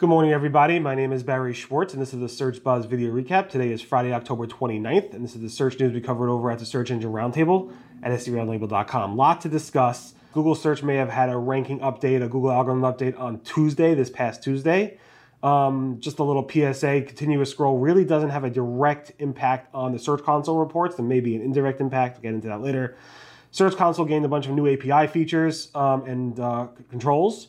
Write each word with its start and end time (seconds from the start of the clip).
Good 0.00 0.08
morning, 0.08 0.32
everybody. 0.32 0.78
My 0.78 0.94
name 0.94 1.12
is 1.12 1.22
Barry 1.22 1.52
Schwartz, 1.52 1.92
and 1.92 2.00
this 2.00 2.14
is 2.14 2.20
the 2.20 2.28
Search 2.30 2.64
Buzz 2.64 2.86
video 2.86 3.12
recap. 3.12 3.50
Today 3.50 3.70
is 3.70 3.82
Friday, 3.82 4.14
October 4.14 4.46
29th, 4.46 5.12
and 5.12 5.22
this 5.22 5.34
is 5.34 5.42
the 5.42 5.50
search 5.50 5.78
news 5.78 5.92
we 5.92 6.00
covered 6.00 6.30
over 6.30 6.50
at 6.50 6.58
the 6.58 6.64
Search 6.64 6.90
Engine 6.90 7.12
Roundtable 7.12 7.70
at 8.02 8.10
SERoundtable.com. 8.10 9.14
Lot 9.14 9.42
to 9.42 9.50
discuss. 9.50 10.14
Google 10.32 10.54
Search 10.54 10.82
may 10.82 10.96
have 10.96 11.10
had 11.10 11.28
a 11.28 11.36
ranking 11.36 11.80
update, 11.80 12.24
a 12.24 12.28
Google 12.28 12.50
algorithm 12.50 12.82
update 12.82 13.20
on 13.20 13.40
Tuesday, 13.40 13.94
this 13.94 14.08
past 14.08 14.42
Tuesday. 14.42 14.96
Um, 15.42 15.98
just 16.00 16.18
a 16.18 16.24
little 16.24 16.48
PSA 16.48 17.02
continuous 17.02 17.50
scroll 17.50 17.76
really 17.76 18.06
doesn't 18.06 18.30
have 18.30 18.44
a 18.44 18.50
direct 18.50 19.12
impact 19.18 19.68
on 19.74 19.92
the 19.92 19.98
Search 19.98 20.24
Console 20.24 20.56
reports, 20.56 20.98
and 20.98 21.10
maybe 21.10 21.36
an 21.36 21.42
indirect 21.42 21.78
impact. 21.78 22.14
We'll 22.16 22.22
get 22.22 22.32
into 22.36 22.48
that 22.48 22.62
later. 22.62 22.96
Search 23.50 23.76
Console 23.76 24.06
gained 24.06 24.24
a 24.24 24.28
bunch 24.28 24.46
of 24.46 24.52
new 24.52 24.66
API 24.66 25.12
features 25.12 25.68
um, 25.74 26.06
and 26.06 26.40
uh, 26.40 26.68
controls. 26.88 27.48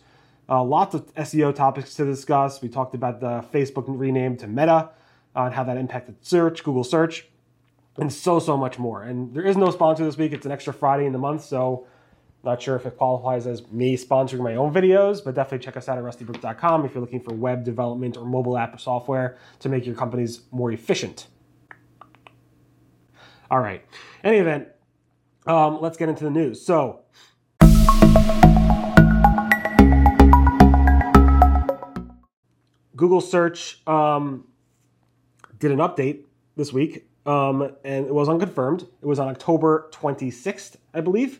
Uh, 0.51 0.61
lots 0.61 0.93
of 0.93 1.15
SEO 1.15 1.55
topics 1.55 1.93
to 1.93 2.03
discuss. 2.03 2.61
We 2.61 2.67
talked 2.67 2.93
about 2.93 3.21
the 3.21 3.41
Facebook 3.53 3.85
rename 3.87 4.35
to 4.37 4.47
Meta 4.47 4.89
uh, 5.33 5.43
and 5.43 5.53
how 5.53 5.63
that 5.63 5.77
impacted 5.77 6.17
search, 6.19 6.61
Google 6.61 6.83
search, 6.83 7.25
and 7.97 8.11
so, 8.11 8.37
so 8.37 8.57
much 8.57 8.77
more. 8.77 9.01
And 9.01 9.33
there 9.33 9.45
is 9.45 9.55
no 9.55 9.71
sponsor 9.71 10.03
this 10.03 10.17
week. 10.17 10.33
It's 10.33 10.45
an 10.45 10.51
extra 10.51 10.73
Friday 10.73 11.05
in 11.05 11.13
the 11.13 11.19
month, 11.19 11.45
so 11.45 11.87
not 12.43 12.61
sure 12.61 12.75
if 12.75 12.85
it 12.85 12.97
qualifies 12.97 13.47
as 13.47 13.71
me 13.71 13.95
sponsoring 13.95 14.39
my 14.39 14.55
own 14.55 14.73
videos, 14.73 15.23
but 15.23 15.35
definitely 15.35 15.63
check 15.63 15.77
us 15.77 15.87
out 15.87 15.97
at 15.97 16.03
rustybrick.com 16.03 16.85
if 16.85 16.93
you're 16.93 17.01
looking 17.01 17.21
for 17.21 17.33
web 17.33 17.63
development 17.63 18.17
or 18.17 18.25
mobile 18.25 18.57
app 18.57 18.77
software 18.77 19.37
to 19.59 19.69
make 19.69 19.85
your 19.85 19.95
companies 19.95 20.41
more 20.51 20.71
efficient. 20.71 21.27
All 23.49 23.59
right. 23.59 23.85
Any 24.21 24.37
event, 24.37 24.67
um, 25.47 25.79
let's 25.79 25.97
get 25.97 26.09
into 26.09 26.25
the 26.25 26.29
news. 26.29 26.65
So, 26.65 27.01
Google 33.01 33.19
search 33.19 33.81
um, 33.87 34.47
did 35.57 35.71
an 35.71 35.79
update 35.79 36.25
this 36.55 36.71
week, 36.71 37.09
um, 37.25 37.75
and 37.83 38.05
it 38.05 38.13
was 38.13 38.29
unconfirmed. 38.29 38.83
It 39.01 39.07
was 39.07 39.17
on 39.17 39.27
October 39.27 39.89
26th, 39.91 40.75
I 40.93 41.01
believe. 41.01 41.39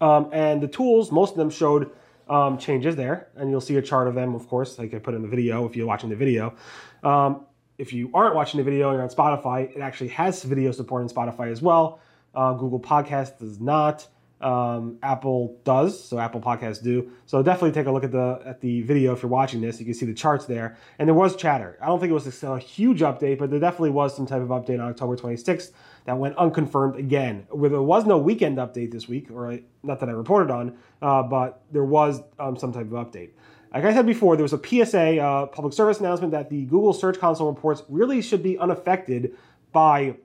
Um, 0.00 0.30
and 0.32 0.62
the 0.62 0.68
tools, 0.68 1.12
most 1.12 1.32
of 1.32 1.36
them 1.36 1.50
showed 1.50 1.90
um, 2.30 2.56
changes 2.56 2.96
there, 2.96 3.28
and 3.36 3.50
you'll 3.50 3.60
see 3.60 3.76
a 3.76 3.82
chart 3.82 4.08
of 4.08 4.14
them, 4.14 4.34
of 4.34 4.48
course, 4.48 4.78
like 4.78 4.94
I 4.94 5.00
put 5.00 5.12
in 5.12 5.20
the 5.20 5.28
video 5.28 5.66
if 5.66 5.76
you're 5.76 5.86
watching 5.86 6.08
the 6.08 6.16
video. 6.16 6.54
Um, 7.02 7.44
if 7.76 7.92
you 7.92 8.10
aren't 8.14 8.34
watching 8.34 8.56
the 8.56 8.64
video 8.64 8.88
and 8.88 8.96
you're 8.96 9.02
on 9.02 9.10
Spotify, 9.10 9.70
it 9.76 9.82
actually 9.82 10.08
has 10.08 10.42
video 10.42 10.72
support 10.72 11.02
on 11.02 11.10
Spotify 11.10 11.52
as 11.52 11.60
well. 11.60 12.00
Uh, 12.34 12.54
Google 12.54 12.80
Podcast 12.80 13.38
does 13.38 13.60
not. 13.60 14.06
Um, 14.42 14.98
Apple 15.02 15.60
does, 15.64 16.02
so 16.02 16.18
Apple 16.18 16.40
Podcasts 16.40 16.82
do. 16.82 17.10
So 17.26 17.42
definitely 17.42 17.72
take 17.72 17.86
a 17.86 17.92
look 17.92 18.02
at 18.02 18.10
the 18.10 18.42
at 18.44 18.60
the 18.60 18.82
video 18.82 19.12
if 19.12 19.22
you're 19.22 19.30
watching 19.30 19.60
this. 19.60 19.78
You 19.78 19.84
can 19.84 19.94
see 19.94 20.06
the 20.06 20.14
charts 20.14 20.46
there, 20.46 20.76
and 20.98 21.08
there 21.08 21.14
was 21.14 21.36
chatter. 21.36 21.78
I 21.80 21.86
don't 21.86 22.00
think 22.00 22.10
it 22.10 22.14
was 22.14 22.42
a, 22.42 22.52
a 22.52 22.58
huge 22.58 23.00
update, 23.00 23.38
but 23.38 23.50
there 23.50 23.60
definitely 23.60 23.90
was 23.90 24.16
some 24.16 24.26
type 24.26 24.42
of 24.42 24.48
update 24.48 24.80
on 24.82 24.90
October 24.90 25.16
26th 25.16 25.70
that 26.06 26.18
went 26.18 26.36
unconfirmed 26.36 26.96
again. 26.96 27.46
Where 27.50 27.70
there 27.70 27.82
was 27.82 28.04
no 28.04 28.18
weekend 28.18 28.58
update 28.58 28.90
this 28.90 29.08
week, 29.08 29.30
or 29.30 29.60
not 29.82 30.00
that 30.00 30.08
I 30.08 30.12
reported 30.12 30.52
on, 30.52 30.76
uh, 31.00 31.22
but 31.22 31.62
there 31.70 31.84
was 31.84 32.20
um, 32.38 32.56
some 32.56 32.72
type 32.72 32.86
of 32.86 32.92
update. 32.92 33.30
Like 33.72 33.84
I 33.84 33.94
said 33.94 34.06
before, 34.06 34.36
there 34.36 34.42
was 34.42 34.52
a 34.52 34.60
PSA, 34.62 35.18
uh, 35.18 35.46
public 35.46 35.72
service 35.72 35.98
announcement, 35.98 36.32
that 36.32 36.50
the 36.50 36.64
Google 36.66 36.92
Search 36.92 37.18
Console 37.18 37.48
reports 37.48 37.82
really 37.88 38.20
should 38.20 38.42
be 38.42 38.58
unaffected 38.58 39.36
by 39.72 40.16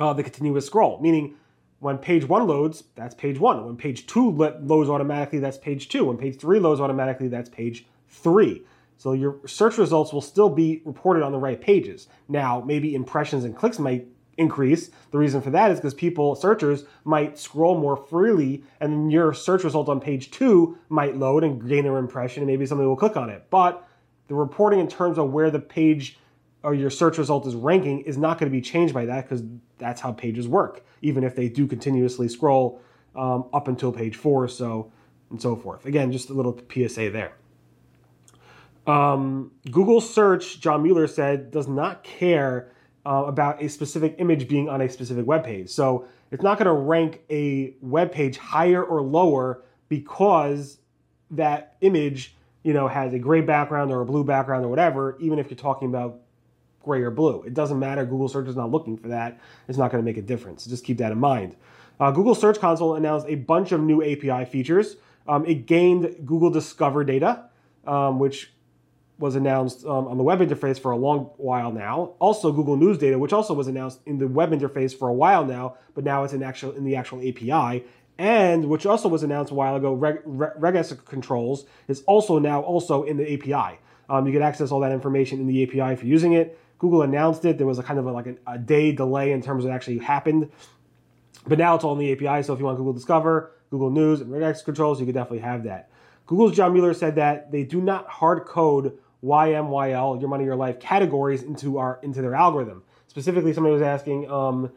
uh, 0.00 0.12
the 0.12 0.22
continuous 0.22 0.66
scroll, 0.66 0.98
meaning 1.00 1.34
when 1.82 1.98
page 1.98 2.24
one 2.24 2.46
loads, 2.46 2.84
that's 2.94 3.12
page 3.12 3.40
one. 3.40 3.66
When 3.66 3.76
page 3.76 4.06
two 4.06 4.30
loads 4.30 4.88
automatically, 4.88 5.40
that's 5.40 5.58
page 5.58 5.88
two. 5.88 6.04
When 6.04 6.16
page 6.16 6.38
three 6.38 6.60
loads 6.60 6.80
automatically, 6.80 7.26
that's 7.26 7.48
page 7.48 7.86
three. 8.08 8.62
So 8.98 9.14
your 9.14 9.40
search 9.48 9.78
results 9.78 10.12
will 10.12 10.20
still 10.20 10.48
be 10.48 10.80
reported 10.84 11.24
on 11.24 11.32
the 11.32 11.38
right 11.38 11.60
pages. 11.60 12.06
Now, 12.28 12.62
maybe 12.64 12.94
impressions 12.94 13.42
and 13.42 13.56
clicks 13.56 13.80
might 13.80 14.06
increase. 14.38 14.90
The 15.10 15.18
reason 15.18 15.42
for 15.42 15.50
that 15.50 15.72
is 15.72 15.80
because 15.80 15.92
people, 15.92 16.36
searchers, 16.36 16.84
might 17.02 17.36
scroll 17.36 17.76
more 17.76 17.96
freely, 17.96 18.62
and 18.78 19.10
your 19.10 19.34
search 19.34 19.64
result 19.64 19.88
on 19.88 19.98
page 19.98 20.30
two 20.30 20.78
might 20.88 21.16
load 21.16 21.42
and 21.42 21.68
gain 21.68 21.82
their 21.82 21.96
impression, 21.96 22.44
and 22.44 22.46
maybe 22.46 22.64
somebody 22.64 22.86
will 22.86 22.94
click 22.94 23.16
on 23.16 23.28
it. 23.28 23.46
But 23.50 23.84
the 24.28 24.36
reporting 24.36 24.78
in 24.78 24.86
terms 24.86 25.18
of 25.18 25.32
where 25.32 25.50
the 25.50 25.58
page 25.58 26.16
or 26.62 26.74
your 26.74 26.90
search 26.90 27.18
result 27.18 27.46
is 27.46 27.54
ranking 27.54 28.00
is 28.02 28.16
not 28.16 28.38
going 28.38 28.50
to 28.50 28.56
be 28.56 28.60
changed 28.60 28.94
by 28.94 29.06
that 29.06 29.28
because 29.28 29.42
that's 29.78 30.00
how 30.00 30.12
pages 30.12 30.46
work, 30.46 30.84
even 31.00 31.24
if 31.24 31.34
they 31.34 31.48
do 31.48 31.66
continuously 31.66 32.28
scroll 32.28 32.80
um, 33.16 33.46
up 33.52 33.68
until 33.68 33.92
page 33.92 34.16
four, 34.16 34.48
so 34.48 34.92
and 35.30 35.40
so 35.40 35.56
forth. 35.56 35.86
Again, 35.86 36.12
just 36.12 36.30
a 36.30 36.34
little 36.34 36.58
PSA 36.72 37.10
there. 37.10 37.32
Um, 38.86 39.52
Google 39.70 40.00
search, 40.00 40.60
John 40.60 40.82
Mueller 40.82 41.06
said, 41.06 41.50
does 41.50 41.68
not 41.68 42.04
care 42.04 42.72
uh, 43.04 43.24
about 43.26 43.62
a 43.62 43.68
specific 43.68 44.16
image 44.18 44.48
being 44.48 44.68
on 44.68 44.80
a 44.80 44.88
specific 44.88 45.26
web 45.26 45.44
page. 45.44 45.70
So 45.70 46.06
it's 46.30 46.42
not 46.42 46.58
going 46.58 46.66
to 46.66 46.72
rank 46.72 47.22
a 47.30 47.74
web 47.80 48.12
page 48.12 48.38
higher 48.38 48.82
or 48.82 49.02
lower 49.02 49.62
because 49.88 50.78
that 51.30 51.76
image, 51.80 52.36
you 52.62 52.72
know, 52.72 52.88
has 52.88 53.12
a 53.12 53.18
gray 53.18 53.40
background 53.40 53.90
or 53.90 54.00
a 54.00 54.06
blue 54.06 54.24
background 54.24 54.64
or 54.64 54.68
whatever, 54.68 55.16
even 55.20 55.38
if 55.38 55.50
you're 55.50 55.56
talking 55.56 55.88
about 55.88 56.20
gray 56.82 57.02
or 57.02 57.10
blue. 57.10 57.42
It 57.42 57.54
doesn't 57.54 57.78
matter. 57.78 58.04
Google 58.04 58.28
search 58.28 58.48
is 58.48 58.56
not 58.56 58.70
looking 58.70 58.96
for 58.96 59.08
that. 59.08 59.40
It's 59.68 59.78
not 59.78 59.90
going 59.90 60.02
to 60.02 60.04
make 60.04 60.16
a 60.16 60.22
difference. 60.22 60.64
Just 60.64 60.84
keep 60.84 60.98
that 60.98 61.12
in 61.12 61.18
mind. 61.18 61.56
Uh, 62.00 62.10
Google 62.10 62.34
Search 62.34 62.58
Console 62.58 62.96
announced 62.96 63.26
a 63.28 63.36
bunch 63.36 63.72
of 63.72 63.80
new 63.80 64.02
API 64.02 64.44
features. 64.50 64.96
Um, 65.28 65.46
it 65.46 65.66
gained 65.66 66.26
Google 66.26 66.50
Discover 66.50 67.04
data, 67.04 67.44
um, 67.86 68.18
which 68.18 68.52
was 69.18 69.36
announced 69.36 69.84
um, 69.86 70.08
on 70.08 70.16
the 70.16 70.24
web 70.24 70.40
interface 70.40 70.80
for 70.80 70.90
a 70.90 70.96
long 70.96 71.30
while 71.36 71.70
now. 71.70 72.14
Also, 72.18 72.50
Google 72.50 72.76
News 72.76 72.98
data, 72.98 73.18
which 73.18 73.32
also 73.32 73.54
was 73.54 73.68
announced 73.68 74.00
in 74.04 74.18
the 74.18 74.26
web 74.26 74.50
interface 74.50 74.98
for 74.98 75.08
a 75.08 75.12
while 75.12 75.44
now, 75.44 75.76
but 75.94 76.02
now 76.02 76.24
it's 76.24 76.32
in 76.32 76.42
actual 76.42 76.72
in 76.72 76.84
the 76.84 76.96
actual 76.96 77.20
API. 77.20 77.84
And 78.18 78.68
which 78.68 78.84
also 78.84 79.08
was 79.08 79.22
announced 79.22 79.52
a 79.52 79.54
while 79.54 79.76
ago, 79.76 79.94
Reg, 79.94 80.20
Reg, 80.24 81.04
controls 81.06 81.64
is 81.88 82.02
also 82.02 82.38
now 82.38 82.60
also 82.60 83.04
in 83.04 83.16
the 83.16 83.32
API. 83.32 83.78
Um, 84.08 84.26
you 84.26 84.32
can 84.32 84.42
access 84.42 84.70
all 84.70 84.80
that 84.80 84.92
information 84.92 85.40
in 85.40 85.46
the 85.46 85.62
API 85.62 85.92
if 85.92 86.02
you're 86.02 86.10
using 86.10 86.32
it. 86.34 86.58
Google 86.82 87.02
announced 87.02 87.44
it. 87.44 87.58
There 87.58 87.66
was 87.66 87.78
a 87.78 87.82
kind 87.84 88.00
of 88.00 88.06
a, 88.06 88.12
like 88.12 88.26
a, 88.26 88.34
a 88.44 88.58
day 88.58 88.90
delay 88.90 89.30
in 89.30 89.40
terms 89.40 89.64
of 89.64 89.70
actually 89.70 89.98
happened. 89.98 90.50
But 91.46 91.56
now 91.56 91.76
it's 91.76 91.84
all 91.84 91.92
in 91.92 92.00
the 92.00 92.10
API. 92.10 92.42
So 92.42 92.52
if 92.52 92.58
you 92.58 92.64
want 92.64 92.76
Google 92.76 92.92
Discover, 92.92 93.52
Google 93.70 93.90
News, 93.90 94.20
and 94.20 94.28
regex 94.28 94.64
controls, 94.64 94.98
you 94.98 95.06
could 95.06 95.14
definitely 95.14 95.38
have 95.38 95.62
that. 95.62 95.90
Google's 96.26 96.56
John 96.56 96.72
Mueller 96.72 96.92
said 96.92 97.14
that 97.14 97.52
they 97.52 97.62
do 97.62 97.80
not 97.80 98.08
hard 98.08 98.46
code 98.46 98.98
YMYL, 99.22 100.20
your 100.20 100.28
money, 100.28 100.42
your 100.42 100.56
life 100.56 100.80
categories 100.80 101.44
into 101.44 101.78
our 101.78 102.00
into 102.02 102.20
their 102.20 102.34
algorithm. 102.34 102.82
Specifically, 103.06 103.52
somebody 103.52 103.74
was 103.74 103.82
asking 103.82 104.28
um, 104.28 104.72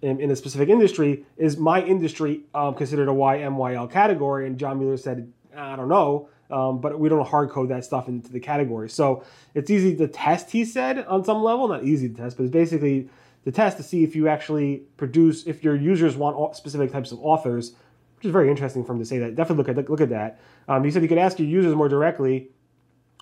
in, 0.00 0.18
in, 0.18 0.30
a 0.30 0.36
specific 0.36 0.70
industry, 0.70 1.26
is 1.36 1.58
my 1.58 1.82
industry 1.82 2.44
um, 2.54 2.74
considered 2.74 3.08
a 3.08 3.12
YMYL 3.12 3.90
category? 3.90 4.46
And 4.46 4.58
John 4.58 4.78
Mueller 4.78 4.96
said, 4.96 5.30
I 5.54 5.76
don't 5.76 5.88
know 5.88 6.30
um, 6.50 6.80
but 6.80 6.98
we 6.98 7.08
don't 7.08 7.26
hard 7.26 7.50
code 7.50 7.68
that 7.68 7.84
stuff 7.84 8.08
into 8.08 8.30
the 8.32 8.40
category. 8.40 8.88
So 8.88 9.24
it's 9.54 9.70
easy 9.70 9.96
to 9.96 10.08
test, 10.08 10.50
he 10.50 10.64
said, 10.64 11.04
on 11.06 11.24
some 11.24 11.42
level. 11.42 11.68
Not 11.68 11.84
easy 11.84 12.08
to 12.08 12.14
test, 12.14 12.36
but 12.36 12.44
it's 12.44 12.52
basically 12.52 13.08
the 13.44 13.52
test 13.52 13.76
to 13.78 13.82
see 13.82 14.04
if 14.04 14.14
you 14.14 14.28
actually 14.28 14.82
produce, 14.96 15.46
if 15.46 15.64
your 15.64 15.76
users 15.76 16.16
want 16.16 16.56
specific 16.56 16.92
types 16.92 17.12
of 17.12 17.18
authors, 17.20 17.72
which 18.16 18.26
is 18.26 18.32
very 18.32 18.50
interesting 18.50 18.84
for 18.84 18.92
him 18.92 18.98
to 18.98 19.04
say 19.04 19.18
that. 19.18 19.34
Definitely 19.34 19.64
look 19.64 19.78
at 19.78 19.90
look 19.90 20.00
at 20.00 20.10
that. 20.10 20.40
Um, 20.68 20.84
he 20.84 20.90
said 20.90 21.02
you 21.02 21.08
could 21.08 21.18
ask 21.18 21.38
your 21.38 21.48
users 21.48 21.74
more 21.74 21.88
directly, 21.88 22.50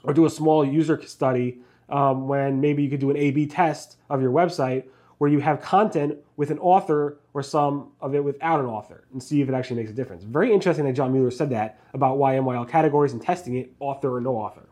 or 0.02 0.12
do 0.12 0.26
a 0.26 0.30
small 0.30 0.64
user 0.64 1.00
study 1.06 1.60
um, 1.88 2.28
when 2.28 2.60
maybe 2.60 2.82
you 2.82 2.90
could 2.90 3.00
do 3.00 3.10
an 3.10 3.16
A/B 3.16 3.46
test 3.46 3.96
of 4.10 4.20
your 4.20 4.32
website 4.32 4.84
where 5.18 5.30
you 5.30 5.40
have 5.40 5.60
content 5.60 6.16
with 6.36 6.50
an 6.50 6.58
author 6.60 7.18
or 7.34 7.42
some 7.42 7.90
of 8.00 8.14
it 8.14 8.22
without 8.22 8.60
an 8.60 8.66
author 8.66 9.04
and 9.12 9.22
see 9.22 9.40
if 9.40 9.48
it 9.48 9.54
actually 9.54 9.76
makes 9.76 9.90
a 9.90 9.94
difference. 9.94 10.24
Very 10.24 10.52
interesting 10.52 10.84
that 10.86 10.94
John 10.94 11.12
Mueller 11.12 11.30
said 11.30 11.50
that 11.50 11.80
about 11.92 12.18
YMYL 12.18 12.68
categories 12.68 13.12
and 13.12 13.20
testing 13.20 13.56
it, 13.56 13.72
author 13.80 14.16
or 14.16 14.20
no 14.20 14.36
author. 14.36 14.68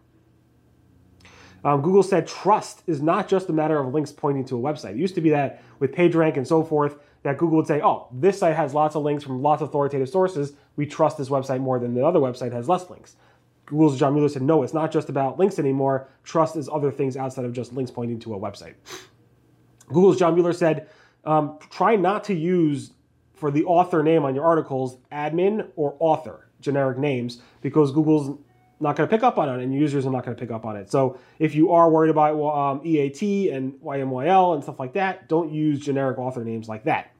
Um, 1.65 1.83
Google 1.83 2.05
said 2.05 2.29
trust 2.29 2.83
is 2.87 3.03
not 3.03 3.27
just 3.27 3.49
a 3.49 3.53
matter 3.53 3.77
of 3.79 3.93
links 3.93 4.13
pointing 4.13 4.45
to 4.47 4.57
a 4.57 4.61
website. 4.61 4.93
It 4.93 4.99
used 4.99 5.17
to 5.17 5.21
be 5.21 5.31
that 5.31 5.63
with 5.81 5.93
PageRank 5.93 6.37
and 6.37 6.47
so 6.47 6.63
forth, 6.63 6.97
that 7.25 7.39
Google 7.39 7.57
would 7.57 7.67
say, 7.67 7.81
oh, 7.83 8.07
this 8.13 8.39
site 8.39 8.55
has 8.55 8.73
lots 8.73 8.95
of 8.95 9.03
links 9.03 9.25
from 9.25 9.43
lots 9.43 9.61
of 9.61 9.71
authoritative 9.71 10.09
sources. 10.09 10.53
We 10.77 10.87
trust 10.87 11.19
this 11.19 11.29
website 11.29 11.59
more 11.61 11.81
than 11.81 11.93
the 11.93 12.07
other 12.07 12.21
website 12.21 12.53
has 12.53 12.69
less 12.69 12.89
links. 12.89 13.17
Google's 13.65 13.99
John 13.99 14.15
Mueller 14.15 14.29
said, 14.29 14.43
no, 14.43 14.63
it's 14.63 14.75
not 14.75 14.93
just 14.93 15.09
about 15.09 15.41
links 15.41 15.59
anymore. 15.59 16.09
Trust 16.23 16.55
is 16.55 16.69
other 16.69 16.93
things 16.93 17.17
outside 17.17 17.45
of 17.45 17.53
just 17.53 17.73
links 17.73 17.91
pointing 17.91 18.21
to 18.21 18.35
a 18.35 18.39
website. 18.39 18.75
Google's 19.89 20.19
John 20.19 20.35
Mueller 20.35 20.53
said, 20.53 20.89
um, 21.25 21.59
try 21.71 21.97
not 21.97 22.25
to 22.25 22.35
use 22.35 22.93
for 23.35 23.51
the 23.51 23.65
author 23.65 24.03
name 24.03 24.25
on 24.25 24.35
your 24.35 24.45
articles 24.45 24.99
admin 25.13 25.69
or 25.77 25.97
author, 25.99 26.49
generic 26.61 26.99
names, 26.99 27.41
because 27.61 27.93
Google's 27.93 28.39
not 28.79 28.97
going 28.97 29.09
to 29.09 29.15
pick 29.15 29.23
up 29.23 29.39
on 29.39 29.49
it 29.49 29.63
and 29.63 29.75
users 29.75 30.07
are 30.07 30.11
not 30.11 30.25
going 30.25 30.37
to 30.37 30.41
pick 30.41 30.51
up 30.51 30.65
on 30.65 30.77
it. 30.77 30.91
So 30.91 31.19
if 31.39 31.55
you 31.55 31.73
are 31.73 31.91
worried 31.91 32.11
about 32.11 32.39
um, 32.41 32.81
EAT 32.85 33.51
and 33.51 33.73
YMYL 33.75 34.55
and 34.55 34.63
stuff 34.63 34.79
like 34.79 34.93
that, 34.95 35.29
don't 35.29 35.53
use 35.53 35.81
generic 35.81 36.19
author 36.19 36.45
names 36.45 36.69
like 36.69 36.85
that. 36.85 37.13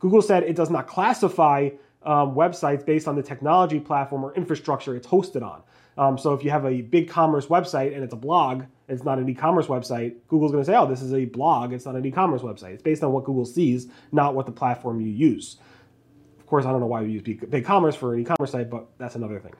Google 0.00 0.22
said 0.22 0.42
it 0.42 0.54
does 0.54 0.70
not 0.70 0.86
classify 0.86 1.70
um, 2.02 2.34
websites 2.34 2.84
based 2.84 3.08
on 3.08 3.16
the 3.16 3.22
technology 3.22 3.80
platform 3.80 4.24
or 4.24 4.34
infrastructure 4.34 4.94
it's 4.94 5.06
hosted 5.06 5.42
on. 5.42 5.62
Um, 5.96 6.16
so 6.16 6.32
if 6.32 6.44
you 6.44 6.50
have 6.50 6.64
a 6.64 6.82
BigCommerce 6.82 7.48
website 7.48 7.94
and 7.94 8.04
it's 8.04 8.12
a 8.12 8.16
blog, 8.16 8.64
it's 8.88 9.04
not 9.04 9.18
an 9.18 9.28
e-commerce 9.28 9.66
website. 9.66 10.16
Google's 10.28 10.52
going 10.52 10.62
to 10.64 10.66
say, 10.66 10.76
"Oh, 10.76 10.86
this 10.86 11.02
is 11.02 11.12
a 11.12 11.26
blog. 11.26 11.72
It's 11.72 11.84
not 11.84 11.94
an 11.94 12.04
e-commerce 12.04 12.42
website." 12.42 12.72
It's 12.72 12.82
based 12.82 13.02
on 13.02 13.12
what 13.12 13.24
Google 13.24 13.44
sees, 13.44 13.88
not 14.12 14.34
what 14.34 14.46
the 14.46 14.52
platform 14.52 15.00
you 15.00 15.08
use. 15.08 15.56
Of 16.38 16.46
course, 16.46 16.64
I 16.64 16.70
don't 16.70 16.80
know 16.80 16.86
why 16.86 17.02
we 17.02 17.10
use 17.10 17.22
BigCommerce 17.22 17.94
for 17.96 18.14
an 18.14 18.20
e-commerce 18.20 18.52
site, 18.52 18.70
but 18.70 18.86
that's 18.98 19.14
another 19.14 19.38
thing. 19.38 19.54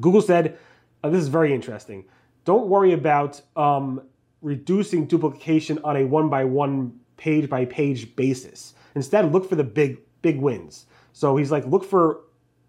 Google 0.00 0.20
said, 0.20 0.58
uh, 1.02 1.08
"This 1.08 1.22
is 1.22 1.28
very 1.28 1.54
interesting. 1.54 2.04
Don't 2.44 2.68
worry 2.68 2.92
about 2.92 3.40
um, 3.56 4.02
reducing 4.42 5.06
duplication 5.06 5.80
on 5.82 5.96
a 5.96 6.04
one-by-one, 6.04 6.92
page-by-page 7.16 8.14
basis. 8.14 8.74
Instead, 8.94 9.32
look 9.32 9.48
for 9.48 9.56
the 9.56 9.64
big 9.64 10.00
big 10.22 10.40
wins." 10.40 10.86
So 11.16 11.34
he's 11.38 11.50
like, 11.50 11.64
look 11.64 11.82
for 11.82 12.20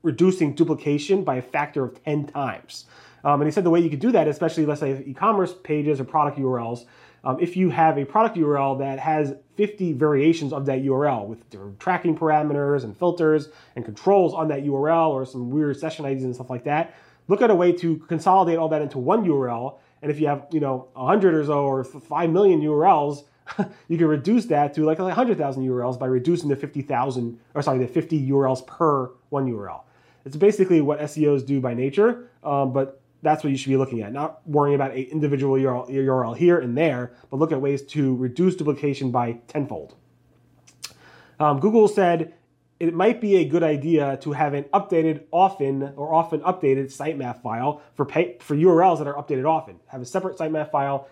reducing 0.04 0.54
duplication 0.54 1.26
by 1.26 1.36
a 1.36 1.42
factor 1.42 1.84
of 1.84 2.02
10 2.06 2.28
times. 2.28 2.86
Um, 3.24 3.42
and 3.42 3.48
he 3.48 3.52
said 3.52 3.64
the 3.64 3.70
way 3.70 3.80
you 3.80 3.90
could 3.90 4.00
do 4.00 4.12
that, 4.12 4.28
especially 4.28 4.66
let's 4.66 4.80
say 4.80 5.04
e-commerce 5.06 5.54
pages 5.64 6.00
or 6.00 6.06
product 6.06 6.38
URLs, 6.38 6.86
um, 7.24 7.38
if 7.42 7.58
you 7.58 7.70
have 7.70 7.98
a 7.98 8.06
product 8.06 8.38
URL 8.38 8.80
that 8.80 9.00
has 9.00 9.36
50 9.56 9.94
variations 9.94 10.54
of 10.54 10.66
that 10.68 10.84
URL 10.84 11.28
with 11.28 11.50
different 11.50 11.80
tracking 11.80 12.18
parameters 12.18 12.84
and 12.84 12.96
filters 12.96 13.50
and 13.76 13.84
controls 13.84 14.34
on 14.34 14.48
that 14.50 14.64
URL 14.64 15.10
or 15.10 15.26
some 15.26 15.50
weird 15.50 15.78
session 15.78 16.06
IDs 16.06 16.24
and 16.24 16.34
stuff 16.34 16.50
like 16.50 16.64
that, 16.66 16.96
look 17.28 17.42
at 17.42 17.50
a 17.50 17.56
way 17.56 17.72
to 17.72 17.98
consolidate 18.08 18.58
all 18.58 18.70
that 18.70 18.82
into 18.82 18.98
one 18.98 19.26
URL. 19.26 19.78
And 20.02 20.12
if 20.12 20.20
you 20.20 20.28
have, 20.28 20.46
you 20.52 20.60
know, 20.60 20.88
100 20.94 21.34
or 21.34 21.46
so 21.46 21.66
or 21.66 21.84
5 21.84 22.30
million 22.30 22.62
URLs, 22.62 23.24
you 23.88 23.98
can 23.98 24.08
reduce 24.08 24.46
that 24.46 24.74
to 24.76 24.86
like 24.86 25.00
100,000 25.00 25.68
URLs 25.68 26.00
by 26.00 26.06
reducing 26.06 26.50
the 26.50 26.56
50,000, 26.56 27.40
or 27.56 27.62
sorry, 27.62 27.80
the 27.80 27.88
50 27.88 28.30
URLs 28.30 28.66
per 28.66 29.12
one 29.30 29.52
URL. 29.52 29.82
It's 30.26 30.36
basically 30.36 30.82
what 30.82 31.00
SEOs 31.00 31.46
do 31.46 31.60
by 31.60 31.74
nature, 31.74 32.30
um, 32.44 32.74
but 32.74 33.02
that's 33.22 33.44
what 33.44 33.50
you 33.52 33.58
should 33.58 33.70
be 33.70 33.78
looking 33.78 34.02
at. 34.02 34.14
Not 34.14 34.48
worrying 34.48 34.76
about 34.76 34.92
an 34.92 34.98
individual 34.98 35.56
URL, 35.56 35.90
URL 35.90 36.36
here 36.36 36.60
and 36.60 36.78
there, 36.78 37.14
but 37.30 37.38
look 37.38 37.52
at 37.52 37.60
ways 37.60 37.82
to 37.84 38.16
reduce 38.16 38.56
duplication 38.56 39.12
by 39.12 39.40
tenfold. 39.48 39.96
Um, 41.40 41.60
Google 41.60 41.88
said 41.88 42.34
it 42.80 42.94
might 42.94 43.20
be 43.20 43.38
a 43.38 43.46
good 43.46 43.64
idea 43.64 44.18
to 44.18 44.34
have 44.34 44.54
an 44.54 44.66
updated 44.66 45.24
often 45.32 45.94
or 45.96 46.14
often 46.14 46.42
updated 46.42 46.96
sitemap 46.96 47.42
file 47.42 47.82
for 47.96 48.06
pay, 48.06 48.38
for 48.40 48.56
URLs 48.56 49.00
that 49.00 49.08
are 49.08 49.16
updated 49.16 49.50
often. 49.50 49.80
Have 49.88 50.02
a 50.02 50.06
separate 50.06 50.38
sitemap 50.38 50.72
file 50.72 51.08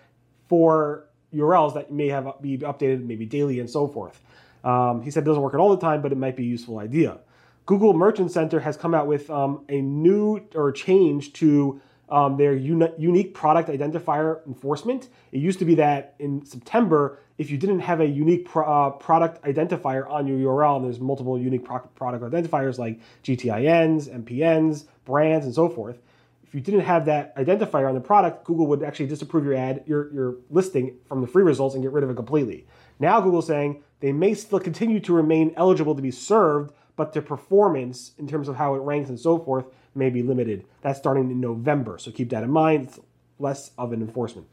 for 0.48 1.06
URLs 1.34 1.74
that 1.74 1.92
may 1.92 2.08
have 2.08 2.40
be 2.40 2.58
updated 2.58 3.04
maybe 3.04 3.26
daily 3.26 3.58
and 3.58 3.68
so 3.68 3.88
forth. 3.88 4.20
Um, 4.62 5.02
he 5.02 5.10
said 5.10 5.24
it 5.24 5.26
doesn't 5.26 5.42
work 5.42 5.54
at 5.54 5.60
all 5.60 5.70
the 5.70 5.80
time, 5.80 6.02
but 6.02 6.12
it 6.12 6.18
might 6.18 6.36
be 6.36 6.44
a 6.44 6.46
useful 6.46 6.78
idea. 6.78 7.18
Google 7.66 7.94
Merchant 7.94 8.30
Center 8.30 8.60
has 8.60 8.76
come 8.76 8.94
out 8.94 9.08
with 9.08 9.28
um, 9.28 9.64
a 9.68 9.80
new 9.80 10.40
or 10.54 10.70
change 10.70 11.32
to 11.34 11.80
um, 12.08 12.36
their 12.36 12.54
uni- 12.54 12.92
unique 12.98 13.34
product 13.34 13.68
identifier 13.68 14.46
enforcement. 14.46 15.08
It 15.32 15.38
used 15.38 15.58
to 15.58 15.64
be 15.64 15.74
that 15.76 16.14
in 16.18 16.44
September, 16.44 17.18
if 17.38 17.50
you 17.50 17.58
didn't 17.58 17.80
have 17.80 18.00
a 18.00 18.06
unique 18.06 18.46
pro- 18.46 18.64
uh, 18.64 18.90
product 18.90 19.42
identifier 19.44 20.08
on 20.10 20.26
your 20.26 20.38
URL, 20.38 20.76
and 20.76 20.84
there's 20.84 21.00
multiple 21.00 21.38
unique 21.38 21.64
pro- 21.64 21.80
product 21.80 22.24
identifiers 22.24 22.78
like 22.78 23.00
GTINs, 23.24 24.08
MPNs, 24.08 24.84
brands, 25.04 25.46
and 25.46 25.54
so 25.54 25.68
forth. 25.68 25.98
If 26.44 26.54
you 26.54 26.60
didn't 26.60 26.80
have 26.80 27.06
that 27.06 27.36
identifier 27.36 27.88
on 27.88 27.94
the 27.94 28.00
product, 28.00 28.44
Google 28.44 28.68
would 28.68 28.82
actually 28.82 29.08
disapprove 29.08 29.44
your 29.44 29.54
ad, 29.54 29.82
your, 29.86 30.12
your 30.12 30.36
listing 30.48 30.96
from 31.06 31.20
the 31.20 31.26
free 31.26 31.42
results 31.42 31.74
and 31.74 31.82
get 31.82 31.92
rid 31.92 32.04
of 32.04 32.10
it 32.10 32.14
completely. 32.14 32.66
Now 33.00 33.20
Google's 33.20 33.48
saying 33.48 33.82
they 34.00 34.12
may 34.12 34.34
still 34.34 34.60
continue 34.60 35.00
to 35.00 35.12
remain 35.12 35.52
eligible 35.56 35.94
to 35.96 36.02
be 36.02 36.12
served 36.12 36.72
but 36.96 37.12
their 37.12 37.22
performance 37.22 38.12
in 38.18 38.26
terms 38.26 38.48
of 38.48 38.56
how 38.56 38.74
it 38.74 38.78
ranks 38.78 39.10
and 39.10 39.20
so 39.20 39.38
forth 39.38 39.66
may 39.96 40.10
be 40.10 40.22
limited. 40.22 40.64
That's 40.82 40.98
starting 40.98 41.30
in 41.30 41.40
November, 41.40 41.98
so 41.98 42.10
keep 42.10 42.30
that 42.30 42.42
in 42.42 42.50
mind. 42.50 42.88
It's 42.88 43.00
less 43.38 43.70
of 43.78 43.92
an 43.92 44.00
enforcement. 44.00 44.46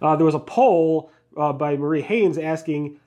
Uh, 0.00 0.16
there 0.16 0.26
was 0.26 0.34
a 0.34 0.40
poll 0.40 1.10
uh, 1.36 1.52
by 1.52 1.76
Marie 1.76 2.02
Haynes 2.02 2.38
asking, 2.38 2.98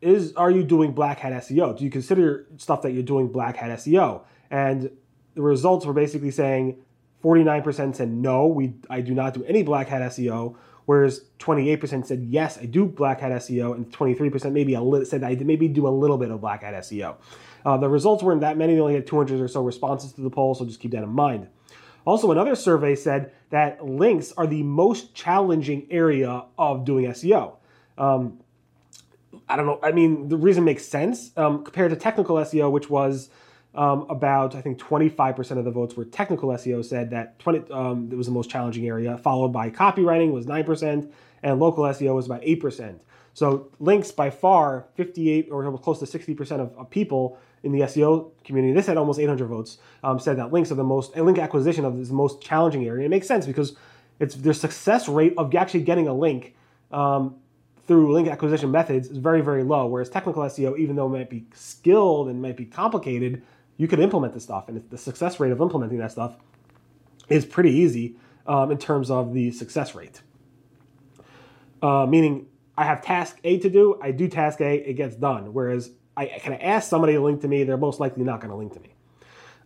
"Is 0.00 0.34
are 0.34 0.50
you 0.50 0.64
doing 0.64 0.92
black 0.92 1.20
hat 1.20 1.32
SEO? 1.32 1.76
Do 1.78 1.84
you 1.84 1.90
consider 1.90 2.46
stuff 2.56 2.82
that 2.82 2.92
you're 2.92 3.02
doing 3.02 3.28
black 3.28 3.56
hat 3.56 3.70
SEO?" 3.78 4.22
And 4.50 4.90
the 5.34 5.42
results 5.42 5.86
were 5.86 5.92
basically 5.92 6.30
saying 6.30 6.76
49% 7.22 7.94
said 7.94 8.10
no, 8.10 8.46
we 8.46 8.74
I 8.88 9.00
do 9.00 9.14
not 9.14 9.34
do 9.34 9.44
any 9.44 9.62
black 9.62 9.88
hat 9.88 10.02
SEO 10.02 10.56
whereas 10.90 11.24
28% 11.38 12.04
said 12.04 12.26
yes, 12.28 12.58
I 12.58 12.66
do 12.66 12.84
black 12.84 13.20
hat 13.20 13.30
SEO, 13.30 13.76
and 13.76 13.88
23% 13.92 14.50
maybe 14.50 14.74
a 14.74 14.82
li- 14.82 15.04
said 15.04 15.22
I 15.22 15.36
maybe 15.36 15.68
do 15.68 15.86
a 15.86 15.88
little 15.88 16.18
bit 16.18 16.32
of 16.32 16.40
black 16.40 16.64
hat 16.64 16.74
SEO. 16.74 17.14
Uh, 17.64 17.76
the 17.76 17.88
results 17.88 18.22
weren't 18.22 18.40
that 18.40 18.56
many; 18.56 18.74
they 18.74 18.80
only 18.80 18.94
had 18.94 19.06
200 19.06 19.40
or 19.40 19.48
so 19.48 19.62
responses 19.62 20.12
to 20.12 20.20
the 20.20 20.30
poll, 20.30 20.54
so 20.54 20.64
just 20.64 20.80
keep 20.80 20.92
that 20.92 21.02
in 21.02 21.10
mind. 21.10 21.48
Also, 22.04 22.32
another 22.32 22.54
survey 22.54 22.94
said 22.94 23.32
that 23.50 23.84
links 23.84 24.32
are 24.36 24.46
the 24.46 24.62
most 24.62 25.14
challenging 25.14 25.86
area 25.90 26.44
of 26.58 26.84
doing 26.84 27.04
SEO. 27.06 27.56
Um, 27.98 28.40
I 29.48 29.56
don't 29.56 29.66
know. 29.66 29.78
I 29.82 29.92
mean, 29.92 30.28
the 30.28 30.36
reason 30.36 30.64
makes 30.64 30.86
sense 30.86 31.32
um, 31.36 31.62
compared 31.64 31.90
to 31.90 31.96
technical 31.96 32.36
SEO, 32.36 32.70
which 32.70 32.88
was 32.88 33.30
um, 33.74 34.06
about 34.08 34.54
I 34.54 34.60
think 34.60 34.78
25% 34.78 35.58
of 35.58 35.64
the 35.64 35.70
votes 35.70 35.96
were 35.96 36.04
technical 36.04 36.48
SEO 36.50 36.84
said 36.84 37.10
that 37.10 37.38
20 37.38 37.70
um, 37.70 38.08
it 38.10 38.16
was 38.16 38.26
the 38.26 38.32
most 38.32 38.50
challenging 38.50 38.86
area, 38.86 39.16
followed 39.18 39.48
by 39.52 39.70
copywriting 39.70 40.32
was 40.32 40.46
9% 40.46 41.12
and 41.42 41.60
local 41.60 41.84
SEO 41.84 42.14
was 42.14 42.26
about 42.26 42.42
8%. 42.42 43.00
So 43.34 43.68
links 43.78 44.10
by 44.10 44.30
far 44.30 44.86
58 44.94 45.48
or 45.50 45.78
close 45.78 45.98
to 46.00 46.04
60% 46.04 46.60
of, 46.60 46.76
of 46.76 46.90
people 46.90 47.38
in 47.62 47.72
the 47.72 47.80
SEO 47.80 48.30
community. 48.44 48.72
This 48.74 48.86
had 48.86 48.96
almost 48.96 49.18
800 49.18 49.46
votes. 49.46 49.78
Um, 50.02 50.18
said 50.18 50.38
that 50.38 50.52
links 50.52 50.70
are 50.72 50.76
the 50.76 50.84
most 50.84 51.16
link 51.16 51.38
acquisition 51.38 51.84
of 51.84 51.98
is 52.00 52.08
the 52.08 52.14
most 52.14 52.40
challenging 52.40 52.86
area. 52.86 53.06
It 53.06 53.10
makes 53.10 53.26
sense 53.26 53.46
because 53.46 53.76
it's 54.18 54.34
their 54.34 54.52
success 54.52 55.08
rate 55.08 55.34
of 55.36 55.54
actually 55.54 55.82
getting 55.82 56.08
a 56.08 56.14
link 56.14 56.54
um, 56.90 57.36
through 57.86 58.12
link 58.12 58.28
acquisition 58.28 58.70
methods 58.70 59.08
is 59.08 59.18
very 59.18 59.40
very 59.40 59.62
low. 59.62 59.86
Whereas 59.86 60.08
technical 60.08 60.42
SEO, 60.44 60.78
even 60.78 60.96
though 60.96 61.06
it 61.06 61.18
might 61.18 61.30
be 61.30 61.44
skilled 61.54 62.28
and 62.28 62.40
might 62.40 62.56
be 62.56 62.64
complicated, 62.64 63.42
you 63.76 63.88
could 63.88 64.00
implement 64.00 64.34
this 64.34 64.44
stuff, 64.44 64.68
and 64.68 64.82
the 64.90 64.98
success 64.98 65.40
rate 65.40 65.52
of 65.52 65.60
implementing 65.60 65.98
that 65.98 66.12
stuff 66.12 66.36
is 67.28 67.46
pretty 67.46 67.70
easy 67.70 68.16
um, 68.46 68.70
in 68.70 68.78
terms 68.78 69.10
of 69.10 69.32
the 69.32 69.50
success 69.52 69.94
rate. 69.94 70.20
Uh, 71.82 72.04
meaning, 72.06 72.46
I 72.80 72.84
have 72.84 73.02
task 73.02 73.38
A 73.44 73.58
to 73.58 73.68
do, 73.68 73.98
I 74.00 74.10
do 74.10 74.26
task 74.26 74.62
A, 74.62 74.76
it 74.76 74.94
gets 74.94 75.14
done. 75.14 75.52
Whereas 75.52 75.90
I 76.16 76.24
can 76.42 76.54
ask 76.54 76.88
somebody 76.88 77.12
to 77.12 77.20
link 77.20 77.42
to 77.42 77.48
me, 77.48 77.62
they're 77.62 77.76
most 77.76 78.00
likely 78.00 78.24
not 78.24 78.40
going 78.40 78.50
to 78.50 78.56
link 78.56 78.72
to 78.72 78.80
me. 78.80 78.94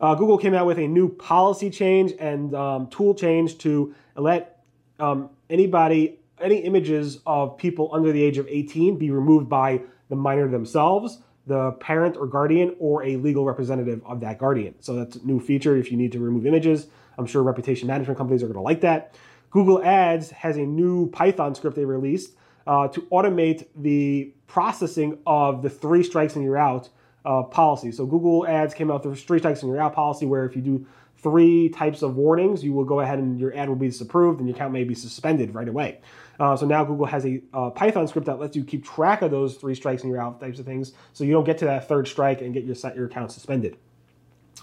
Uh, 0.00 0.16
Google 0.16 0.36
came 0.36 0.52
out 0.52 0.66
with 0.66 0.80
a 0.80 0.88
new 0.88 1.08
policy 1.08 1.70
change 1.70 2.12
and 2.18 2.52
um, 2.56 2.88
tool 2.88 3.14
change 3.14 3.58
to 3.58 3.94
let 4.16 4.64
um, 4.98 5.30
anybody, 5.48 6.18
any 6.40 6.56
images 6.56 7.20
of 7.24 7.56
people 7.56 7.88
under 7.92 8.10
the 8.10 8.20
age 8.20 8.36
of 8.36 8.48
18 8.48 8.98
be 8.98 9.12
removed 9.12 9.48
by 9.48 9.82
the 10.08 10.16
minor 10.16 10.48
themselves 10.48 11.18
the 11.46 11.72
parent 11.72 12.16
or 12.16 12.26
guardian 12.26 12.74
or 12.78 13.04
a 13.04 13.16
legal 13.16 13.44
representative 13.44 14.00
of 14.06 14.18
that 14.20 14.38
guardian. 14.38 14.74
So 14.80 14.96
that's 14.96 15.16
a 15.16 15.26
new 15.26 15.38
feature 15.38 15.76
if 15.76 15.92
you 15.92 15.98
need 15.98 16.10
to 16.12 16.18
remove 16.18 16.46
images. 16.46 16.86
I'm 17.18 17.26
sure 17.26 17.42
reputation 17.42 17.86
management 17.86 18.16
companies 18.16 18.42
are 18.42 18.46
going 18.46 18.56
to 18.56 18.62
like 18.62 18.80
that. 18.80 19.14
Google 19.50 19.84
Ads 19.84 20.30
has 20.30 20.56
a 20.56 20.62
new 20.62 21.10
Python 21.10 21.54
script 21.54 21.76
they 21.76 21.84
released 21.84 22.32
uh, 22.66 22.88
to 22.88 23.02
automate 23.02 23.66
the 23.76 24.32
processing 24.46 25.18
of 25.26 25.62
the 25.62 25.70
three 25.70 26.02
strikes 26.02 26.36
and 26.36 26.44
you're 26.44 26.58
out 26.58 26.88
uh, 27.24 27.42
policy. 27.42 27.90
So 27.92 28.06
Google 28.06 28.46
Ads 28.46 28.74
came 28.74 28.90
out 28.90 29.04
with 29.04 29.22
three 29.22 29.38
strikes 29.38 29.62
and 29.62 29.72
you're 29.72 29.80
out 29.80 29.94
policy 29.94 30.26
where 30.26 30.44
if 30.44 30.54
you 30.54 30.62
do 30.62 30.86
three 31.18 31.70
types 31.70 32.02
of 32.02 32.16
warnings, 32.16 32.62
you 32.62 32.72
will 32.72 32.84
go 32.84 33.00
ahead 33.00 33.18
and 33.18 33.40
your 33.40 33.56
ad 33.56 33.68
will 33.68 33.76
be 33.76 33.86
disapproved 33.86 34.40
and 34.40 34.48
your 34.48 34.54
account 34.54 34.72
may 34.72 34.84
be 34.84 34.94
suspended 34.94 35.54
right 35.54 35.68
away. 35.68 36.00
Uh, 36.38 36.56
so 36.56 36.66
now 36.66 36.84
Google 36.84 37.06
has 37.06 37.24
a 37.24 37.40
uh, 37.54 37.70
Python 37.70 38.06
script 38.06 38.26
that 38.26 38.38
lets 38.38 38.56
you 38.56 38.64
keep 38.64 38.84
track 38.84 39.22
of 39.22 39.30
those 39.30 39.56
three 39.56 39.74
strikes 39.74 40.02
and 40.02 40.12
you're 40.12 40.20
out 40.20 40.40
types 40.40 40.58
of 40.58 40.66
things, 40.66 40.92
so 41.12 41.24
you 41.24 41.32
don't 41.32 41.44
get 41.44 41.58
to 41.58 41.64
that 41.64 41.88
third 41.88 42.06
strike 42.08 42.42
and 42.42 42.52
get 42.52 42.64
your 42.64 42.76
your 42.94 43.06
account 43.06 43.32
suspended. 43.32 43.76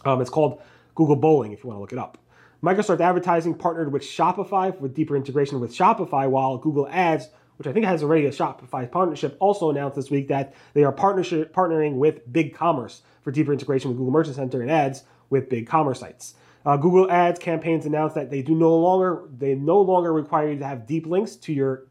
Um, 0.05 0.21
it's 0.21 0.29
called 0.29 0.61
Google 0.95 1.15
Bowling 1.15 1.51
if 1.53 1.63
you 1.63 1.69
want 1.69 1.77
to 1.77 1.81
look 1.81 1.93
it 1.93 1.99
up. 1.99 2.17
Microsoft 2.61 2.99
Advertising 2.99 3.55
partnered 3.55 3.91
with 3.91 4.03
Shopify 4.03 4.77
with 4.79 4.93
deeper 4.93 5.15
integration 5.15 5.59
with 5.59 5.75
Shopify, 5.75 6.29
while 6.29 6.57
Google 6.57 6.87
Ads, 6.89 7.29
which 7.57 7.67
I 7.67 7.73
think 7.73 7.85
has 7.85 8.03
already 8.03 8.25
a 8.25 8.31
Shopify 8.31 8.89
partnership, 8.89 9.37
also 9.39 9.69
announced 9.69 9.95
this 9.95 10.09
week 10.09 10.27
that 10.29 10.53
they 10.73 10.83
are 10.83 10.93
partnering 10.93 11.95
with 11.95 12.31
BigCommerce 12.31 13.01
for 13.21 13.31
deeper 13.31 13.53
integration 13.53 13.89
with 13.89 13.97
Google 13.97 14.11
Merchant 14.11 14.35
Center 14.35 14.61
and 14.61 14.71
ads 14.71 15.03
with 15.29 15.49
BigCommerce 15.49 15.97
sites. 15.97 16.35
Uh, 16.65 16.77
Google 16.77 17.09
Ads 17.09 17.39
campaigns 17.39 17.85
announced 17.85 18.15
that 18.15 18.29
they 18.29 18.41
do 18.41 18.53
no 18.53 18.77
longer 18.77 19.23
they 19.35 19.55
no 19.55 19.81
longer 19.81 20.13
require 20.13 20.51
you 20.51 20.59
to 20.59 20.65
have 20.65 20.85
deep 20.85 21.07
links 21.07 21.35
to 21.37 21.53
your 21.53 21.87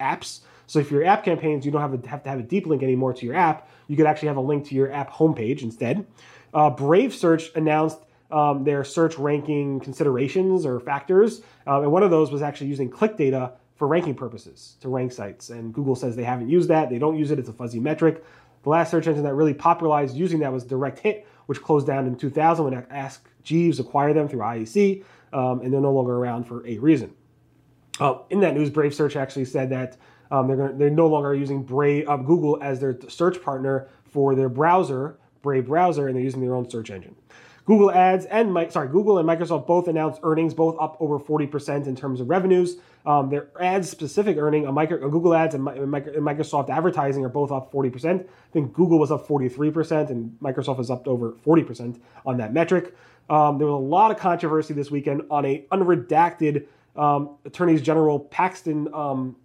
apps. 0.00 0.40
So 0.66 0.78
if 0.78 0.90
your 0.90 1.04
app 1.04 1.24
campaigns, 1.24 1.66
you 1.66 1.72
don't 1.72 1.80
have, 1.80 2.04
have 2.04 2.22
to 2.22 2.30
have 2.30 2.38
a 2.38 2.44
deep 2.44 2.66
link 2.66 2.82
anymore 2.84 3.12
to 3.12 3.26
your 3.26 3.34
app. 3.34 3.68
You 3.88 3.96
could 3.96 4.06
actually 4.06 4.28
have 4.28 4.36
a 4.36 4.42
link 4.42 4.68
to 4.68 4.74
your 4.76 4.92
app 4.92 5.10
homepage 5.10 5.62
instead. 5.62 6.06
Uh, 6.54 6.70
Brave 6.70 7.12
Search 7.12 7.50
announced 7.56 7.98
um, 8.30 8.62
their 8.62 8.84
search 8.84 9.18
ranking 9.18 9.80
considerations 9.80 10.64
or 10.64 10.78
factors, 10.78 11.42
uh, 11.66 11.80
and 11.82 11.90
one 11.90 12.04
of 12.04 12.12
those 12.12 12.30
was 12.30 12.42
actually 12.42 12.68
using 12.68 12.88
click 12.88 13.16
data 13.16 13.54
for 13.80 13.88
ranking 13.88 14.14
purposes 14.14 14.76
to 14.82 14.90
rank 14.90 15.10
sites. 15.10 15.48
And 15.48 15.72
Google 15.72 15.96
says 15.96 16.14
they 16.14 16.22
haven't 16.22 16.50
used 16.50 16.68
that; 16.68 16.90
they 16.90 16.98
don't 16.98 17.16
use 17.16 17.30
it. 17.30 17.38
It's 17.38 17.48
a 17.48 17.52
fuzzy 17.54 17.80
metric. 17.80 18.22
The 18.62 18.68
last 18.68 18.90
search 18.90 19.06
engine 19.06 19.24
that 19.24 19.32
really 19.32 19.54
popularized 19.54 20.14
using 20.14 20.40
that 20.40 20.52
was 20.52 20.64
Direct 20.64 20.98
Hit, 20.98 21.26
which 21.46 21.62
closed 21.62 21.86
down 21.86 22.06
in 22.06 22.14
2000 22.14 22.62
when 22.62 22.86
Ask 22.90 23.26
Jeeves 23.42 23.80
acquired 23.80 24.16
them 24.16 24.28
through 24.28 24.40
IEC, 24.40 25.02
um, 25.32 25.62
and 25.62 25.72
they're 25.72 25.80
no 25.80 25.92
longer 25.92 26.14
around 26.14 26.44
for 26.44 26.66
a 26.66 26.76
reason. 26.76 27.14
Uh, 27.98 28.18
in 28.28 28.40
that 28.40 28.52
news, 28.54 28.68
Brave 28.68 28.94
Search 28.94 29.16
actually 29.16 29.46
said 29.46 29.70
that 29.70 29.96
um, 30.30 30.46
they're 30.46 30.58
gonna, 30.58 30.74
they're 30.74 30.90
no 30.90 31.06
longer 31.06 31.34
using 31.34 31.62
Brave 31.62 32.06
uh, 32.06 32.18
Google 32.18 32.58
as 32.60 32.80
their 32.80 32.98
search 33.08 33.42
partner 33.42 33.88
for 34.04 34.34
their 34.34 34.50
browser, 34.50 35.18
Brave 35.40 35.68
browser, 35.68 36.06
and 36.06 36.14
they're 36.14 36.22
using 36.22 36.42
their 36.42 36.54
own 36.54 36.68
search 36.68 36.90
engine. 36.90 37.16
Google 37.64 37.90
Ads 37.90 38.24
and 38.26 38.54
sorry, 38.72 38.88
Google 38.88 39.18
and 39.18 39.28
Microsoft 39.28 39.66
both 39.66 39.88
announced 39.88 40.20
earnings, 40.22 40.54
both 40.54 40.76
up 40.80 40.96
over 41.00 41.18
40% 41.18 41.86
in 41.86 41.94
terms 41.94 42.20
of 42.20 42.28
revenues. 42.28 42.76
Um, 43.06 43.30
their 43.30 43.48
ads 43.58 43.88
specific 43.88 44.36
earning 44.36 44.66
on, 44.66 44.74
micro, 44.74 45.02
on 45.02 45.10
Google 45.10 45.34
Ads 45.34 45.54
and, 45.54 45.64
Microsoft 45.64 46.68
advertising 46.68 47.24
are 47.24 47.30
both 47.30 47.50
up 47.50 47.72
40%. 47.72 48.20
I 48.20 48.26
think 48.52 48.72
Google 48.74 48.98
was 48.98 49.10
up 49.10 49.26
43% 49.26 50.10
and 50.10 50.36
Microsoft 50.42 50.80
is 50.80 50.90
up 50.90 51.08
over 51.08 51.32
40% 51.46 51.98
on 52.26 52.36
that 52.38 52.52
metric. 52.52 52.94
Um, 53.30 53.58
there 53.58 53.66
was 53.66 53.74
a 53.74 53.86
lot 53.86 54.10
of 54.10 54.18
controversy 54.18 54.74
this 54.74 54.90
weekend 54.90 55.22
on 55.30 55.46
a 55.46 55.64
unredacted 55.72 56.66
um, 56.96 57.36
Attorneys 57.44 57.80
General 57.80 58.18
Paxton 58.18 58.92
um, 58.92 59.36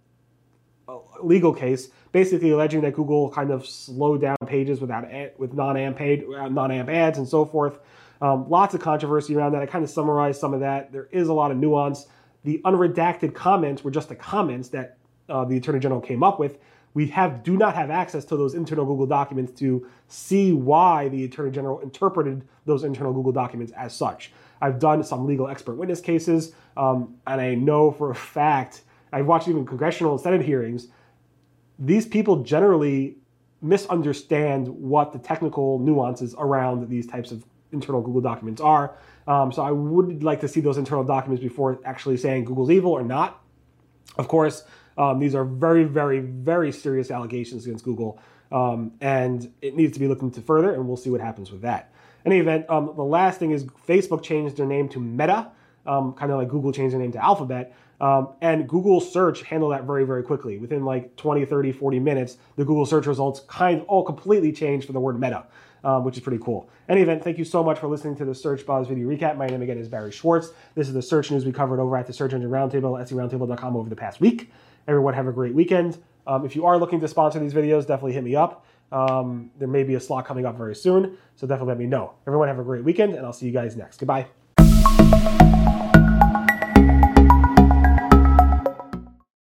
legal 1.22 1.54
case, 1.54 1.88
basically 2.12 2.50
alleging 2.50 2.80
that 2.82 2.94
Google 2.94 3.30
kind 3.30 3.50
of 3.50 3.66
slowed 3.66 4.20
down 4.20 4.36
pages 4.46 4.80
without 4.80 5.04
with 5.38 5.54
non-amp 5.54 5.96
paid 5.96 6.24
uh, 6.24 6.48
non-amp 6.48 6.88
ads 6.88 7.18
and 7.18 7.26
so 7.26 7.44
forth. 7.44 7.78
Um, 8.20 8.48
lots 8.48 8.74
of 8.74 8.80
controversy 8.80 9.34
around 9.36 9.52
that. 9.52 9.62
I 9.62 9.66
kind 9.66 9.84
of 9.84 9.90
summarized 9.90 10.40
some 10.40 10.54
of 10.54 10.60
that. 10.60 10.92
There 10.92 11.08
is 11.12 11.28
a 11.28 11.32
lot 11.32 11.50
of 11.50 11.56
nuance. 11.56 12.06
The 12.44 12.60
unredacted 12.64 13.34
comments 13.34 13.84
were 13.84 13.90
just 13.90 14.08
the 14.08 14.16
comments 14.16 14.68
that 14.70 14.98
uh, 15.28 15.44
the 15.44 15.56
Attorney 15.56 15.80
General 15.80 16.00
came 16.00 16.22
up 16.22 16.38
with. 16.38 16.58
We 16.94 17.08
have 17.08 17.42
do 17.42 17.58
not 17.58 17.74
have 17.74 17.90
access 17.90 18.24
to 18.26 18.36
those 18.36 18.54
internal 18.54 18.86
Google 18.86 19.06
documents 19.06 19.52
to 19.60 19.86
see 20.08 20.52
why 20.52 21.08
the 21.08 21.24
Attorney 21.24 21.50
General 21.50 21.80
interpreted 21.80 22.46
those 22.64 22.84
internal 22.84 23.12
Google 23.12 23.32
documents 23.32 23.72
as 23.72 23.94
such. 23.94 24.32
I've 24.62 24.78
done 24.78 25.04
some 25.04 25.26
legal 25.26 25.48
expert 25.48 25.74
witness 25.74 26.00
cases, 26.00 26.54
um, 26.76 27.16
and 27.26 27.40
I 27.40 27.54
know 27.54 27.90
for 27.90 28.10
a 28.10 28.14
fact 28.14 28.82
I've 29.12 29.26
watched 29.26 29.48
even 29.48 29.66
congressional 29.66 30.12
and 30.12 30.20
Senate 30.20 30.42
hearings. 30.42 30.88
These 31.78 32.06
people 32.06 32.42
generally 32.42 33.16
misunderstand 33.60 34.68
what 34.68 35.12
the 35.12 35.18
technical 35.18 35.78
nuances 35.78 36.34
around 36.38 36.88
these 36.88 37.06
types 37.06 37.30
of 37.30 37.44
internal 37.72 38.00
Google 38.00 38.20
documents 38.20 38.60
are. 38.60 38.96
Um, 39.26 39.52
so 39.52 39.62
I 39.62 39.70
would 39.70 40.22
like 40.22 40.40
to 40.42 40.48
see 40.48 40.60
those 40.60 40.78
internal 40.78 41.04
documents 41.04 41.42
before 41.42 41.80
actually 41.84 42.16
saying 42.16 42.44
Google's 42.44 42.70
evil 42.70 42.92
or 42.92 43.02
not. 43.02 43.42
Of 44.16 44.28
course, 44.28 44.64
um, 44.96 45.18
these 45.18 45.34
are 45.34 45.44
very, 45.44 45.84
very, 45.84 46.20
very 46.20 46.72
serious 46.72 47.10
allegations 47.10 47.66
against 47.66 47.84
Google, 47.84 48.20
um, 48.50 48.92
and 49.00 49.52
it 49.60 49.76
needs 49.76 49.92
to 49.94 50.00
be 50.00 50.08
looked 50.08 50.22
into 50.22 50.40
further, 50.40 50.72
and 50.72 50.86
we'll 50.86 50.96
see 50.96 51.10
what 51.10 51.20
happens 51.20 51.50
with 51.50 51.62
that. 51.62 51.92
In 52.24 52.32
any 52.32 52.40
event, 52.40 52.68
um, 52.70 52.92
the 52.96 53.04
last 53.04 53.38
thing 53.38 53.50
is 53.50 53.64
Facebook 53.64 54.22
changed 54.22 54.56
their 54.56 54.66
name 54.66 54.88
to 54.90 55.00
Meta, 55.00 55.50
um, 55.86 56.12
kind 56.14 56.32
of 56.32 56.38
like 56.38 56.48
Google 56.48 56.72
changed 56.72 56.94
their 56.94 57.00
name 57.00 57.12
to 57.12 57.22
Alphabet. 57.22 57.74
Um, 58.00 58.34
and 58.42 58.68
Google 58.68 59.00
search 59.00 59.42
handled 59.42 59.72
that 59.72 59.84
very, 59.84 60.04
very 60.04 60.22
quickly. 60.22 60.58
Within 60.58 60.84
like 60.84 61.16
20, 61.16 61.44
30, 61.44 61.72
40 61.72 61.98
minutes, 61.98 62.36
the 62.56 62.64
Google 62.64 62.84
search 62.84 63.06
results 63.06 63.40
kind 63.48 63.80
of 63.80 63.86
all 63.86 64.04
completely 64.04 64.52
changed 64.52 64.86
for 64.86 64.92
the 64.92 65.00
word 65.00 65.18
meta, 65.18 65.46
um, 65.86 66.02
which 66.02 66.16
is 66.16 66.22
pretty 66.22 66.42
cool. 66.42 66.68
Any 66.88 67.00
event, 67.02 67.22
thank 67.22 67.38
you 67.38 67.44
so 67.44 67.62
much 67.62 67.78
for 67.78 67.86
listening 67.86 68.16
to 68.16 68.24
the 68.24 68.34
Search 68.34 68.66
Buzz 68.66 68.88
video 68.88 69.08
recap. 69.08 69.36
My 69.36 69.46
name 69.46 69.62
again 69.62 69.78
is 69.78 69.88
Barry 69.88 70.10
Schwartz. 70.10 70.50
This 70.74 70.88
is 70.88 70.94
the 70.94 71.00
search 71.00 71.30
news 71.30 71.44
we 71.44 71.52
covered 71.52 71.78
over 71.80 71.96
at 71.96 72.08
the 72.08 72.12
Search 72.12 72.32
Engine 72.32 72.50
Roundtable 72.50 73.00
seroundtable.com 73.06 73.76
over 73.76 73.88
the 73.88 73.94
past 73.94 74.20
week. 74.20 74.50
Everyone 74.88 75.14
have 75.14 75.28
a 75.28 75.32
great 75.32 75.54
weekend. 75.54 75.98
Um, 76.26 76.44
if 76.44 76.56
you 76.56 76.66
are 76.66 76.76
looking 76.76 76.98
to 77.00 77.08
sponsor 77.08 77.38
these 77.38 77.54
videos, 77.54 77.86
definitely 77.86 78.14
hit 78.14 78.24
me 78.24 78.34
up. 78.34 78.66
Um, 78.90 79.52
there 79.58 79.68
may 79.68 79.84
be 79.84 79.94
a 79.94 80.00
slot 80.00 80.26
coming 80.26 80.44
up 80.44 80.56
very 80.56 80.74
soon, 80.74 81.16
so 81.36 81.46
definitely 81.46 81.68
let 81.68 81.78
me 81.78 81.86
know. 81.86 82.14
Everyone 82.26 82.48
have 82.48 82.58
a 82.58 82.64
great 82.64 82.82
weekend, 82.82 83.14
and 83.14 83.24
I'll 83.24 83.32
see 83.32 83.46
you 83.46 83.52
guys 83.52 83.76
next. 83.76 83.98
Goodbye. 83.98 84.26